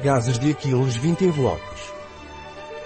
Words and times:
Gases 0.00 0.38
de 0.38 0.50
Aquiles 0.50 0.96
20 0.96 1.26
envelopes. 1.26 1.92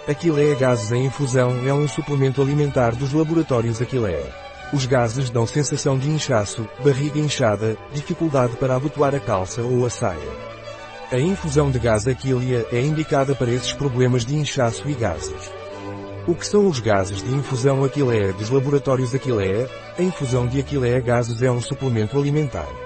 Aquileia 0.09 0.55
Gases 0.57 0.93
em 0.93 1.07
infusão 1.07 1.67
é 1.67 1.73
um 1.73 1.87
suplemento 1.87 2.43
alimentar 2.43 2.95
dos 2.95 3.13
laboratórios 3.13 3.81
Aquileia. 3.81 4.27
Os 4.73 4.85
gases 4.85 5.31
dão 5.31 5.47
sensação 5.47 5.97
de 5.97 6.11
inchaço, 6.11 6.69
barriga 6.85 7.19
inchada, 7.19 7.77
dificuldade 7.93 8.57
para 8.57 8.75
abotoar 8.75 9.15
a 9.15 9.21
calça 9.21 9.63
ou 9.63 9.87
a 9.87 9.91
saia. 9.91 10.47
A 11.11 11.19
infusão 11.19 11.71
de 11.71 11.79
gás 11.79 12.07
Aquilia 12.07 12.67
é 12.73 12.81
indicada 12.81 13.35
para 13.35 13.53
esses 13.53 13.73
problemas 13.73 14.27
de 14.27 14.35
inchaço 14.35 14.89
e 14.89 14.95
gases. 14.95 15.51
O 16.27 16.35
que 16.35 16.47
são 16.47 16.67
os 16.67 16.81
gases 16.81 17.23
de 17.23 17.33
infusão 17.33 17.85
Aquileia 17.85 18.33
dos 18.33 18.51
laboratórios 18.51 19.15
Aquileia? 19.15 19.71
A 19.97 20.03
infusão 20.03 20.47
de 20.47 20.59
Aquileia 20.59 21.01
gases 21.01 21.41
é 21.41 21.51
um 21.51 21.63
suplemento 21.63 22.19
alimentar. 22.19 22.86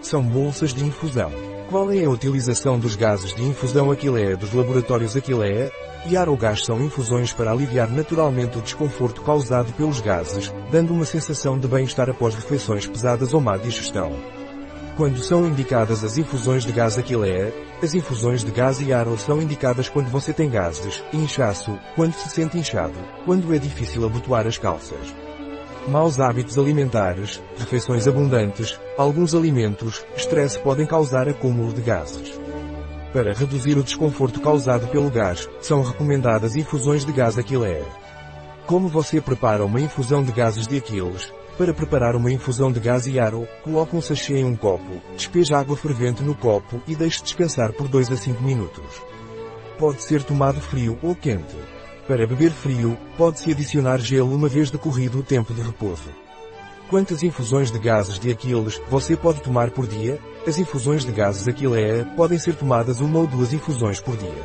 São 0.00 0.22
bolsas 0.22 0.72
de 0.72 0.84
infusão. 0.84 1.30
Qual 1.68 1.90
é 1.92 2.04
a 2.04 2.10
utilização 2.10 2.78
dos 2.78 2.94
gases 2.94 3.34
de 3.34 3.42
infusão 3.42 3.90
Aquileia 3.90 4.36
dos 4.36 4.54
laboratórios 4.54 5.16
Aquileia? 5.16 5.72
Iar 6.06 6.28
ou 6.28 6.36
gás 6.36 6.64
são 6.64 6.80
infusões 6.80 7.32
para 7.32 7.50
aliviar 7.50 7.90
naturalmente 7.90 8.58
o 8.58 8.62
desconforto 8.62 9.20
causado 9.22 9.72
pelos 9.72 10.00
gases, 10.00 10.52
dando 10.70 10.94
uma 10.94 11.04
sensação 11.04 11.58
de 11.58 11.66
bem-estar 11.66 12.08
após 12.08 12.34
refeições 12.34 12.86
pesadas 12.86 13.34
ou 13.34 13.40
má 13.40 13.56
digestão. 13.56 14.12
Quando 14.96 15.18
são 15.18 15.46
indicadas 15.46 16.02
as 16.04 16.16
infusões 16.16 16.64
de 16.64 16.72
gás 16.72 16.96
Aquileia, 16.96 17.52
as 17.82 17.92
infusões 17.92 18.44
de 18.44 18.52
gás 18.52 18.80
e 18.80 18.92
aro 18.92 19.18
são 19.18 19.42
indicadas 19.42 19.88
quando 19.88 20.08
você 20.08 20.32
tem 20.32 20.48
gases, 20.48 21.04
inchaço, 21.12 21.78
quando 21.94 22.14
se 22.14 22.28
sente 22.28 22.56
inchado, 22.56 22.98
quando 23.24 23.52
é 23.52 23.58
difícil 23.58 24.06
abotoar 24.06 24.46
as 24.46 24.58
calças. 24.58 25.14
Maus 25.88 26.20
hábitos 26.20 26.58
alimentares, 26.58 27.42
refeições 27.56 28.06
abundantes, 28.06 28.78
alguns 28.98 29.34
alimentos, 29.34 30.04
estresse 30.14 30.58
podem 30.58 30.84
causar 30.84 31.26
acúmulo 31.26 31.72
de 31.72 31.80
gases. 31.80 32.38
Para 33.10 33.32
reduzir 33.32 33.78
o 33.78 33.82
desconforto 33.82 34.38
causado 34.38 34.86
pelo 34.88 35.10
gás, 35.10 35.48
são 35.62 35.82
recomendadas 35.82 36.56
infusões 36.56 37.06
de 37.06 37.12
gás 37.12 37.38
Aquileia. 37.38 37.86
Como 38.66 38.86
você 38.86 39.18
prepara 39.18 39.64
uma 39.64 39.80
infusão 39.80 40.22
de 40.22 40.30
gases 40.30 40.66
de 40.66 40.76
Aquiles? 40.76 41.32
Para 41.56 41.72
preparar 41.72 42.14
uma 42.14 42.30
infusão 42.30 42.70
de 42.70 42.80
gás 42.80 43.06
e 43.06 43.18
aro, 43.18 43.48
coloque 43.64 43.96
um 43.96 44.02
sachê 44.02 44.40
em 44.40 44.44
um 44.44 44.54
copo, 44.54 45.00
despeje 45.16 45.54
água 45.54 45.74
fervente 45.74 46.22
no 46.22 46.34
copo 46.34 46.82
e 46.86 46.94
deixe 46.94 47.22
descansar 47.22 47.72
por 47.72 47.88
2 47.88 48.12
a 48.12 48.16
5 48.16 48.42
minutos. 48.42 49.02
Pode 49.78 50.02
ser 50.02 50.22
tomado 50.22 50.60
frio 50.60 50.98
ou 51.02 51.14
quente. 51.14 51.56
Para 52.08 52.26
beber 52.26 52.50
frio, 52.50 52.96
pode-se 53.18 53.52
adicionar 53.52 53.98
gelo 53.98 54.34
uma 54.34 54.48
vez 54.48 54.70
decorrido 54.70 55.18
o 55.18 55.22
tempo 55.22 55.52
de 55.52 55.60
repouso. 55.60 56.08
Quantas 56.88 57.22
infusões 57.22 57.70
de 57.70 57.78
gases 57.78 58.18
de 58.18 58.30
Aquiles 58.30 58.80
você 58.88 59.14
pode 59.14 59.42
tomar 59.42 59.70
por 59.70 59.86
dia? 59.86 60.18
As 60.46 60.56
infusões 60.56 61.04
de 61.04 61.12
gases 61.12 61.46
Aquileia 61.46 62.06
podem 62.16 62.38
ser 62.38 62.54
tomadas 62.54 63.00
uma 63.00 63.18
ou 63.18 63.26
duas 63.26 63.52
infusões 63.52 64.00
por 64.00 64.16
dia. 64.16 64.42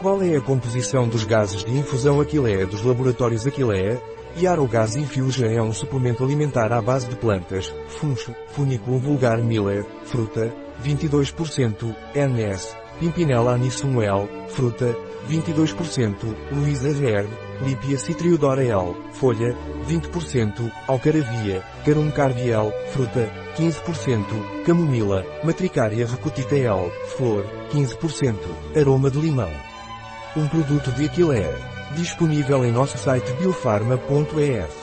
Qual 0.00 0.22
é 0.22 0.34
a 0.34 0.40
composição 0.40 1.06
dos 1.06 1.22
gases 1.24 1.62
de 1.62 1.70
infusão 1.70 2.18
Aquileia 2.18 2.66
dos 2.66 2.82
laboratórios 2.82 3.46
Aquileia? 3.46 4.00
Yarogás 4.40 4.96
Infusion 4.96 5.50
é 5.50 5.60
um 5.60 5.74
suplemento 5.74 6.24
alimentar 6.24 6.72
à 6.72 6.80
base 6.80 7.08
de 7.08 7.16
plantas, 7.16 7.74
funcho, 7.88 8.34
funiculum 8.52 8.98
vulgar 8.98 9.36
miller, 9.36 9.84
fruta, 10.04 10.50
22%, 10.82 11.94
NS, 12.14 12.74
Pimpinella 13.00 13.54
anisumuel, 13.54 14.28
fruta, 14.48 14.94
22%, 15.26 16.36
Luisa 16.52 16.90
Herb, 16.90 17.30
Lipia 17.62 17.96
citriodora 17.96 18.62
L, 18.62 18.94
folha, 19.12 19.56
20%, 19.88 20.70
Alcaravia, 20.86 21.62
Carum 21.84 22.10
cardiel, 22.10 22.70
fruta, 22.92 23.26
15%, 23.56 24.24
Camomila, 24.66 25.24
Matricária 25.42 26.06
recutita 26.06 26.56
L, 26.56 26.90
flor, 27.16 27.46
15%, 27.72 28.36
aroma 28.76 29.10
de 29.10 29.18
limão. 29.18 29.50
Um 30.36 30.46
produto 30.46 30.92
de 30.92 31.06
Aquileia. 31.06 31.58
Disponível 31.96 32.64
em 32.64 32.70
nosso 32.70 32.96
site 32.98 33.32
biofarma.es. 33.32 34.79